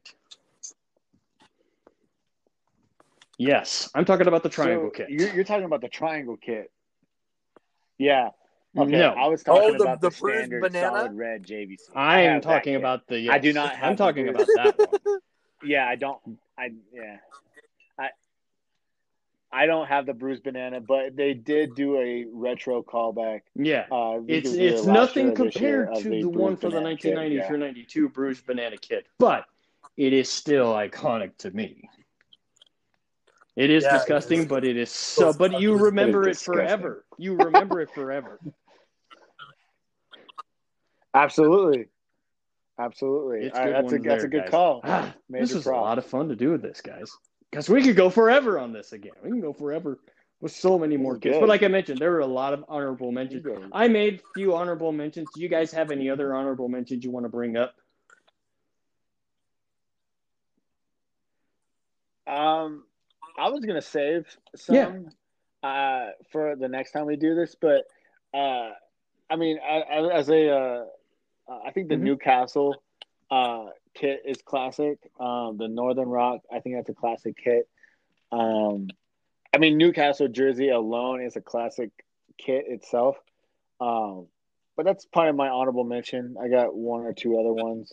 [3.38, 5.10] Yes, I'm talking about the triangle So kit.
[5.10, 6.70] You're, you're talking about the triangle kit.
[7.98, 8.30] Yeah.
[8.76, 8.90] Okay.
[8.90, 9.10] No.
[9.10, 10.88] I was talking Oh, the- about the the, standard banana?
[10.98, 11.78] solid red JVC.
[11.94, 12.80] I I'm talking kit.
[12.80, 13.30] about the.
[13.30, 15.18] I do not have I'm talking about that one.
[15.64, 16.18] Yeah, I don't.
[16.58, 17.16] I yeah.
[17.98, 18.08] I
[19.52, 23.42] I don't have the bruised banana, but they did do a retro callback.
[23.54, 26.34] Yeah, Uh, it's it was either it's nothing or this year compared to the bruised
[26.34, 27.46] one for the banana kit, 1990 yeah.
[27.46, 29.44] through 92 bruised banana kit, but
[29.96, 31.88] it is still iconic to me.
[33.56, 34.46] It is Yeah, disgusting, is.
[34.46, 35.32] but it is so.
[35.32, 36.54] So But you remember It it is disgusting.
[36.54, 37.04] forever.
[37.18, 38.40] You remember it forever.
[41.14, 41.86] Absolutely,
[42.78, 43.46] absolutely.
[43.46, 44.50] It's All right, good that's a that's there, a good guys.
[44.50, 44.80] call.
[44.84, 47.16] Ah, this is a lot of fun to do with this, guys.
[47.50, 49.12] Because we could go forever on this again.
[49.22, 49.98] We can go forever
[50.40, 51.38] with so many more kids.
[51.38, 53.46] But like I mentioned, there were a lot of honorable mentions.
[53.72, 55.30] I made a few honorable mentions.
[55.30, 57.74] Do you guys have any other honorable mentions you want to bring up?
[62.26, 62.84] Um,
[63.38, 64.74] I was gonna save some.
[64.74, 64.92] Yeah.
[65.62, 67.84] uh, for the next time we do this, but
[68.34, 68.70] uh,
[69.30, 69.80] I mean, I
[70.12, 70.84] as a, uh,
[71.48, 72.00] I think the Mhm.
[72.02, 72.82] Newcastle
[73.30, 74.98] uh, kit is classic.
[75.18, 77.68] Um, the Northern Rock, I think that's a classic kit.
[78.30, 78.88] Um,
[79.52, 81.90] I mean, Newcastle jersey alone is a classic
[82.38, 83.16] kit itself.
[83.80, 84.26] Um,
[84.76, 86.36] but that's part of my honorable mention.
[86.40, 87.92] I got one or two other ones.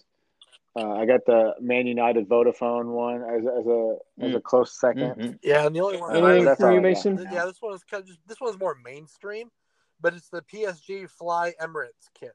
[0.75, 5.17] Uh, I got the Man United Vodafone one as, as a as a close 2nd
[5.17, 5.39] Mhm.
[5.43, 6.11] Yeah, and the only one.
[6.11, 6.87] Anything I- Anything that's for all you, I got.
[6.89, 7.17] Mason?
[7.31, 9.51] yeah, this one is kind of just, this one's more mainstream,
[9.99, 12.33] but it's the PSG Fly Emirates kit.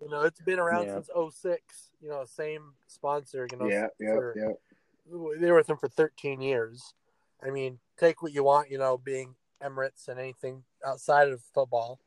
[0.00, 0.94] You know, it's been around Yeah.
[0.94, 1.90] since 06.
[2.00, 3.46] You know, same sponsor.
[3.50, 4.52] You know, Yeah, yeah, for- yeah.
[5.40, 6.94] they were with them for 13 years.
[7.42, 12.00] I mean, take what you want, you know, being Emirates and anything outside of football.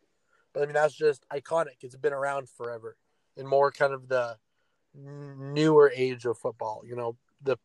[0.54, 1.82] But I mean, that's just iconic.
[1.84, 2.98] It's been around forever
[3.36, 4.38] in more kind of the
[4.94, 7.58] newer age of football, you know, the,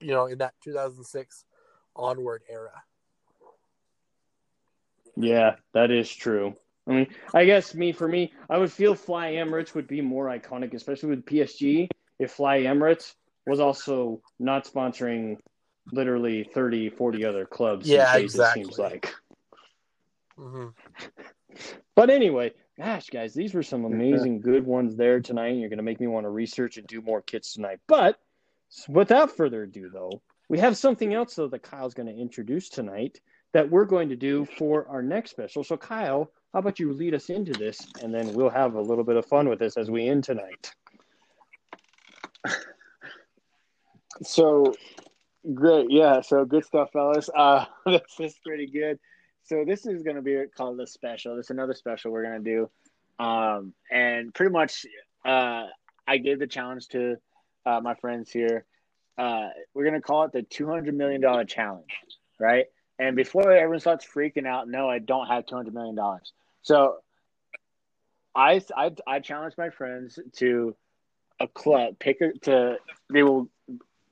[0.00, 1.44] you know, in that 2006
[1.96, 2.84] onward era.
[5.16, 6.56] Yeah, that is true.
[6.86, 10.26] I mean, I guess me for me, I would feel Fly Emirates would be more
[10.26, 11.88] iconic, especially with PSG.
[12.18, 13.14] If Fly Emirates
[13.46, 15.38] was also not sponsoring
[15.92, 18.62] literally 30, 40 other clubs, Yeah, days, exactly.
[18.62, 19.14] It seems like.
[20.36, 20.68] hmm
[21.94, 25.56] But anyway, gosh, guys, these were some amazing good ones there tonight.
[25.56, 27.80] You're going to make me want to research and do more kits tonight.
[27.86, 28.18] But
[28.88, 33.20] without further ado, though, we have something else, though, that Kyle's going to introduce tonight
[33.52, 35.62] that we're going to do for our next special.
[35.62, 39.02] So, Kyle, how about you lead us into this, and then we'll have a little
[39.02, 40.72] bit of fun with this as we end tonight.
[44.22, 44.72] So
[45.54, 46.20] great, yeah.
[46.20, 47.28] So good stuff, fellas.
[47.36, 49.00] Uh, this is pretty good.
[49.42, 51.34] So this is going to be called a special.
[51.34, 52.50] This is another special we're going to
[53.18, 54.86] do, um, and pretty much,
[55.24, 55.64] uh,
[56.06, 57.16] I gave the challenge to
[57.66, 58.66] uh, my friends here.
[59.18, 61.98] Uh, we're going to call it the two hundred million dollar challenge,
[62.38, 62.66] right?
[63.00, 66.32] And before everyone starts freaking out, no, I don't have two hundred million dollars.
[66.64, 66.96] So,
[68.34, 70.74] I, I I challenge my friends to
[71.40, 72.76] a club pick a, to
[73.12, 73.48] they will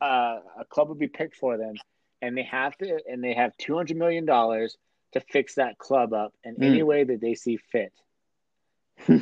[0.01, 1.75] uh, a club will be picked for them,
[2.21, 4.77] and they have to, and they have two hundred million dollars
[5.13, 6.67] to fix that club up in Mm.
[6.67, 7.93] any way that they see fit.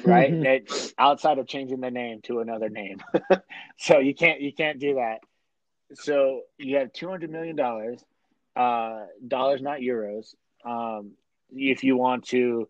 [0.04, 3.02] Right, that outside of changing the name to another name,
[3.78, 5.20] so you can't you can't do that.
[5.94, 8.04] So you have two hundred million dollars,
[8.56, 10.34] uh, dollars not euros.
[10.64, 11.12] Um,
[11.52, 12.68] if you want to,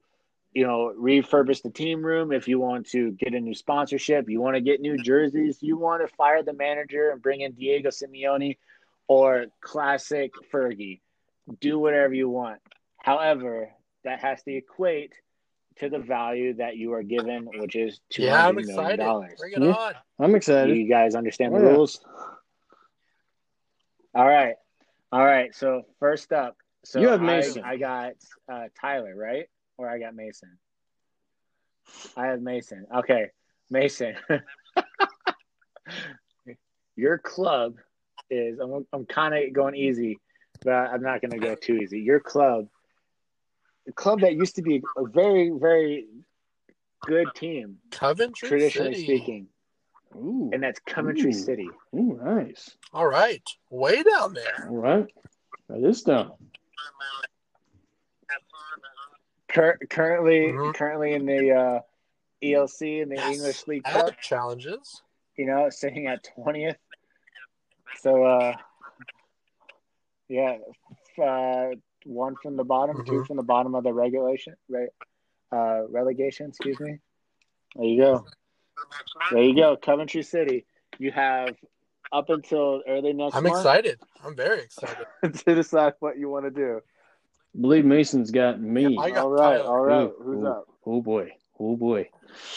[0.53, 4.41] you know, refurbish the team room, if you want to get a new sponsorship, you
[4.41, 7.91] want to get new jerseys, you want to fire the manager and bring in Diego
[7.91, 8.57] Simeone
[9.07, 11.01] or classic Fergie,
[11.61, 12.61] do whatever you want.
[12.99, 13.71] However,
[14.05, 15.13] that has to equate
[15.77, 18.99] to the value that you are given, which is two Yeah, I'm hundred million excited.
[19.05, 19.39] dollars.
[19.39, 19.73] Bring it Yeah.
[19.73, 19.95] on.
[20.19, 20.77] I'm excited.
[20.77, 21.69] You guys understand the Oh, yeah.
[21.71, 22.05] rules?
[24.15, 24.57] All right.
[25.13, 25.55] All right.
[25.55, 28.13] So first up, so You have I- I, got
[28.53, 29.47] uh, Tyler, right?
[29.81, 30.59] Or I got Mason.
[32.15, 32.85] I have Mason.
[32.99, 33.29] Okay,
[33.71, 34.15] Mason.
[36.97, 37.77] Your club
[38.29, 38.59] is.
[38.59, 38.87] I'm.
[38.93, 40.21] I'm kind of going easy,
[40.63, 42.01] but I'm not going to go too easy.
[42.01, 42.67] Your club,
[43.87, 46.05] the club that used to be a very, very
[47.07, 49.07] good team, Coventry traditionally City.
[49.07, 49.47] speaking,
[50.15, 51.33] Ooh, and that's Coventry Ooh.
[51.33, 51.71] City.
[51.97, 52.77] ooh, nice.
[52.93, 53.49] All right.
[53.71, 54.69] Way down there.
[54.69, 55.07] All right.
[55.71, 56.33] That is down.
[59.53, 60.75] Cur- currently, Mhm.
[60.75, 61.81] currently in the uh,
[62.43, 63.37] ELC in the Yes.
[63.37, 65.03] English League Other Cup, challenges.
[65.37, 66.79] you know, sitting at twentieth.
[67.99, 68.57] So, uh,
[70.29, 70.59] yeah,
[71.23, 71.71] uh,
[72.05, 73.27] one from the bottom, two Mhm.
[73.27, 74.91] from the bottom of the regulation, right?
[75.53, 77.01] Uh, relegation, excuse me.
[77.75, 78.27] There you go.
[79.33, 80.67] There you go, Coventry City.
[80.99, 81.57] You have
[82.13, 84.01] up until early next I'm month excited.
[84.23, 85.07] I'm very excited.
[85.47, 86.81] to decide what you want to do.
[87.59, 88.99] Believe Mason's got me.
[88.99, 89.67] I got all right, Tyler.
[89.67, 90.03] all right.
[90.03, 90.47] Ooh, Who's ooh.
[90.47, 90.65] up?
[90.87, 91.31] Oh boy.
[91.59, 92.09] Oh boy.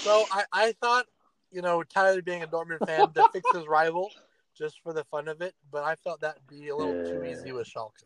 [0.03, 1.05] So I, I thought,
[1.51, 4.11] you know, Tyler being a Dortmund fan to fix his rival
[4.57, 7.51] just for the fun of it, but I felt that'd be a little too easy
[7.51, 8.03] with Schalke.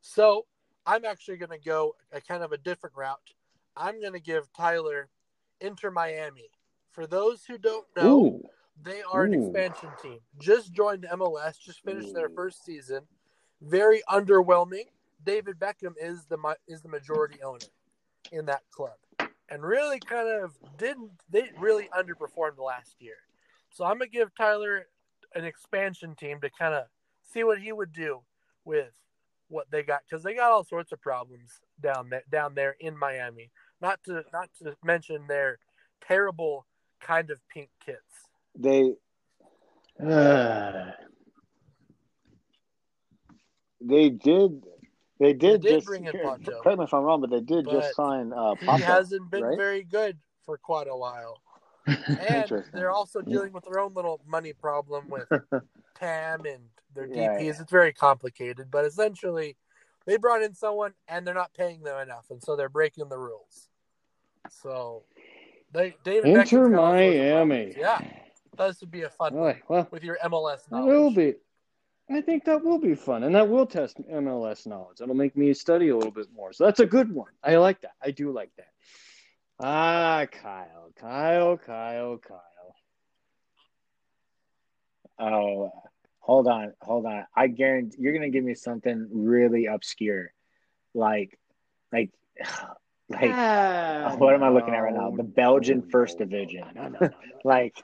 [0.00, 0.46] So
[0.86, 3.18] I'm actually going to go a kind of a different route.
[3.76, 5.08] I'm going to give Tyler
[5.60, 6.50] Inter Miami.
[6.90, 8.42] For those who don't know, Ooh.
[8.82, 9.46] they are an Ooh.
[9.46, 10.18] expansion team.
[10.40, 13.02] Just joined MLS, just finished their first season.
[13.62, 14.86] Very underwhelming.
[15.24, 17.66] David Beckham is the is the majority owner
[18.32, 18.96] in that club,
[19.48, 23.16] and really kind of didn't they really underperformed last year.
[23.70, 24.86] So I'm gonna give Tyler
[25.34, 26.84] an expansion team to kind of
[27.22, 28.20] see what he would do
[28.64, 28.92] with
[29.48, 32.96] what they got because they got all sorts of problems down there down there in
[32.96, 33.50] Miami.
[33.80, 35.58] Not to not to mention their
[36.00, 36.66] terrible
[37.00, 38.28] kind of pink kits.
[38.56, 38.94] They
[40.02, 40.94] Ah.
[43.80, 44.62] they did
[45.20, 46.60] They did, They did just bring in here, Pacho.
[46.62, 49.44] correct me if I'm wrong, but they did But just sign uh, he hasn't been
[49.44, 49.56] right?
[49.58, 51.40] very good for quite a while.
[51.86, 55.28] And they're also dealing with their own little money problem with
[55.94, 56.62] TAM and
[56.94, 57.14] their DPs.
[57.14, 57.50] yeah.
[57.60, 59.56] It's very complicated, but essentially,
[60.06, 63.18] they brought in someone and they're not paying them enough, and so they're breaking the
[63.18, 63.68] rules.
[64.62, 65.04] So,
[65.72, 67.74] they David Beckham's Inter got all sorts of Miami.
[67.76, 68.00] Yeah,
[68.56, 71.34] this would be a fun one well, with your MLS That will be.
[72.10, 75.00] I think that will be fun, and that will test MLS knowledge.
[75.00, 76.52] It'll make me study a little bit more.
[76.52, 77.30] So that's a good one.
[77.42, 77.92] I like that.
[78.02, 78.66] I do like that.
[79.60, 82.40] Ah, Kyle, Kyle, Kyle, Kyle.
[85.20, 85.70] Oh,
[86.18, 87.26] hold on, hold on.
[87.36, 90.32] I guarantee you're gonna give me something really obscure,
[90.94, 91.38] like,
[91.92, 92.10] like,
[93.08, 95.10] like, Ah, what am I looking at right now?
[95.10, 96.64] The Belgian no, First no, Division.
[96.74, 97.10] No, no, no, no,
[97.44, 97.80] like,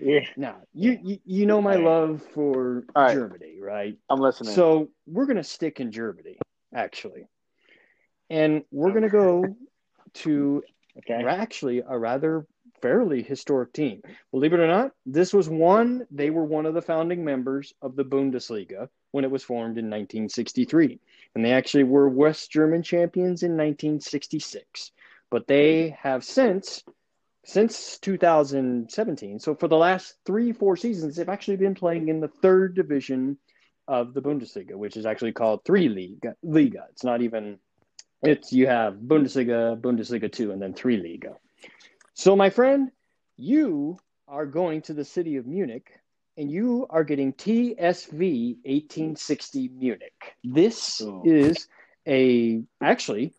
[0.00, 3.14] yeah, Now You, you, you know my love for right.
[3.14, 3.96] Germany, right?
[4.10, 4.54] I'm listening.
[4.54, 6.38] So we're gonna stick in Germany,
[6.74, 7.26] actually,
[8.30, 9.56] and we're gonna go
[10.14, 10.62] to
[10.98, 12.46] okay, actually a rather
[12.82, 14.02] fairly historic team.
[14.30, 17.96] Believe it or not, this was one, they were one of the founding members of
[17.96, 21.00] the Bundesliga when it was formed in 1963.
[21.34, 24.92] And they actually were West German champions in 1966.
[25.30, 26.84] But they have since
[27.46, 29.38] since 2017.
[29.38, 33.38] So for the last 3 4 seasons they've actually been playing in the third division
[33.86, 36.34] of the Bundesliga, which is actually called 3 Liga.
[36.42, 36.86] Liga.
[36.90, 37.58] It's not even
[38.22, 41.36] it's you have Bundesliga, Bundesliga 2 and then 3 Liga.
[42.14, 42.90] So, my friend,
[43.36, 46.00] you are going to the city of Munich
[46.36, 50.34] and you are getting TSV 1860 Munich.
[50.42, 51.22] This Ooh.
[51.24, 51.68] is
[52.08, 53.34] a actually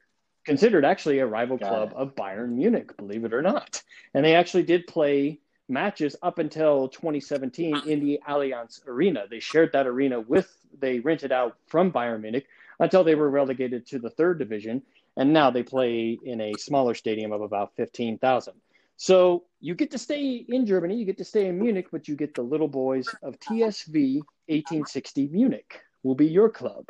[0.47, 1.97] considered actually a rival Got club it.
[1.97, 3.83] of Bayern Munich, believe it or not.
[4.13, 9.25] And they actually did play matches up until 2017 in the Allianz Arena.
[9.29, 12.47] They shared that arena with they rented out from Bayern Munich
[12.79, 14.81] until they were relegated to the third division
[15.17, 18.53] and now they play in a smaller stadium of about 15,000.
[18.95, 22.15] So you get to stay in Germany, you get to stay in Munich, but you
[22.15, 26.85] get the little boys of TSV 1860 Munich will be your club.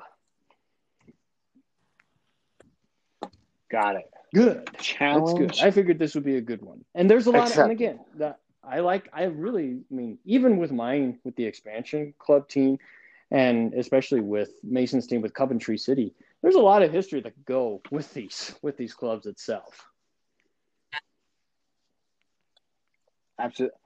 [3.69, 4.09] Got it.
[4.33, 4.67] Good.
[4.73, 5.39] That's Challenge.
[5.57, 5.59] good.
[5.61, 6.83] I figured this would be a good one.
[6.95, 9.09] And there's a lot, Except- and again, that I like.
[9.13, 12.77] I really, I mean, even with mine, with the expansion club team,
[13.31, 17.81] and especially with Mason's team with Coventry City, there's a lot of history that go
[17.91, 19.87] with these with these clubs itself.
[23.39, 23.77] Absolutely.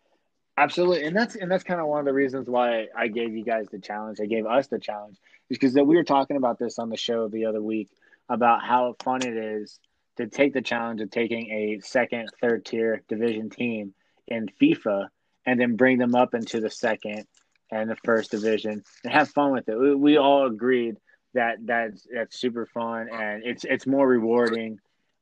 [0.58, 1.06] Absolutely.
[1.06, 3.68] And that's and that's kind of one of the reasons why I gave you guys
[3.72, 4.20] the challenge.
[4.22, 5.18] I gave us the challenge
[5.50, 7.90] is because that we were talking about this on the show the other week
[8.32, 9.80] about how fun it is
[10.18, 13.94] to take the challenge of taking a second, third tier division team
[14.28, 15.08] in FIFA
[15.46, 17.26] and then bring them up into the second
[17.72, 19.78] and the first division and have fun with it.
[19.78, 20.96] We, we all agreed
[21.34, 24.80] that that's that's super fun and it's it's more rewarding.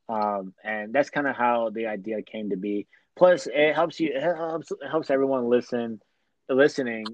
[0.07, 2.87] Um, and that's kind of how the idea came to be.
[3.15, 4.11] Plus, it helps you.
[4.13, 6.01] It helps it helps everyone listen,
[6.47, 7.05] listening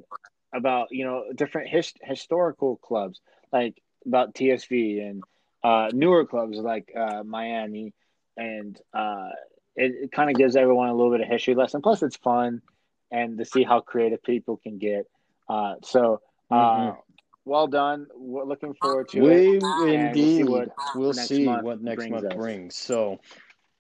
[0.54, 3.20] about you know different his, historical clubs
[3.52, 5.24] like about TSV and
[5.66, 7.94] uh, newer clubs like uh, Miami,
[8.38, 9.30] and uh,
[9.76, 11.82] it, it kind of gives everyone a little bit of history lesson.
[11.82, 12.62] Plus, it's fun
[13.12, 15.08] and to see how creative people can get.
[15.50, 16.98] Uh, so, uh, Mhm.
[17.46, 18.08] well done.
[18.16, 19.64] We're looking forward to We it.
[19.64, 20.46] and we'll see indeed.
[20.46, 22.36] what We'll next see month what next brings month us.
[22.36, 22.76] brings.
[22.76, 23.20] So,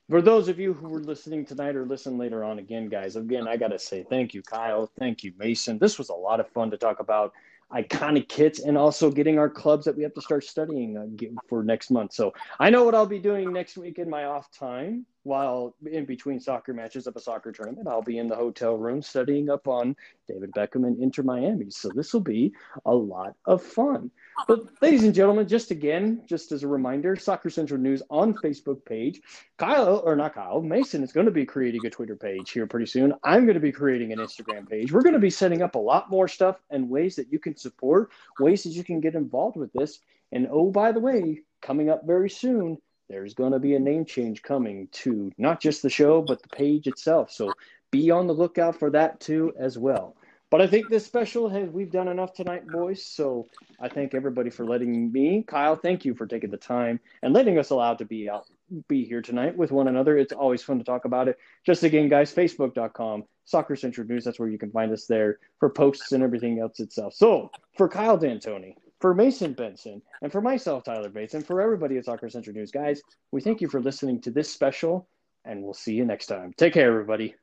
[0.09, 3.47] for those of you who were listening tonight or listen later on, again, guys, again,
[3.47, 4.89] I got to say thank you, Kyle.
[4.99, 5.77] Thank you, Mason.
[5.79, 7.33] This was a lot of fun to talk about
[7.73, 11.63] iconic kits and also getting our clubs that we have to start studying uh, for
[11.63, 12.13] next month.
[12.13, 16.05] So, I know what I'll be doing next week in my off time while in
[16.05, 17.87] between soccer matches of a soccer tournament.
[17.87, 19.95] I'll be in the hotel room studying up on
[20.27, 21.69] David Beckham and Inter Miami.
[21.69, 22.53] So, this will be
[22.85, 24.11] a lot of fun.
[24.47, 28.83] But ladies and gentlemen, just again, just as a reminder, Soccer Central News on Facebook
[28.85, 29.21] page.
[29.57, 32.85] Kyle, or not Kyle, Mason is going to be creating a Twitter page here pretty
[32.85, 33.13] soon.
[33.23, 34.91] I'm going to be creating an Instagram page.
[34.91, 37.55] We're going to be setting up a lot more stuff and ways that you can
[37.55, 39.99] support, ways that you can get involved with this.
[40.31, 42.77] And oh, by the way, coming up very soon,
[43.09, 46.49] there's going to be a name change coming to not just the show, but the
[46.49, 47.31] page itself.
[47.31, 47.53] So
[47.91, 50.17] be on the lookout for that too as well.
[50.55, 53.05] But I think this special has we've done enough tonight, boys.
[53.05, 55.75] So I thank everybody for letting me, Kyle.
[55.75, 58.45] Thank you for taking the time and letting us allow to be out,
[58.87, 60.17] be here tonight with one another.
[60.17, 61.37] It's always fun to talk about it.
[61.65, 64.23] Just again, guys, Facebook.com, Soccer Central News.
[64.23, 67.15] That's where you can find us there for posts and everything else itself.
[67.15, 71.97] So for Kyle D'Antoni, for Mason Benson, and for myself, Tyler Bates, and for everybody
[71.97, 73.01] at Soccer Central News, guys,
[73.33, 75.09] we thank you for listening to this special,
[75.43, 76.53] and we'll see you next time.
[76.55, 77.35] Take care, everybody.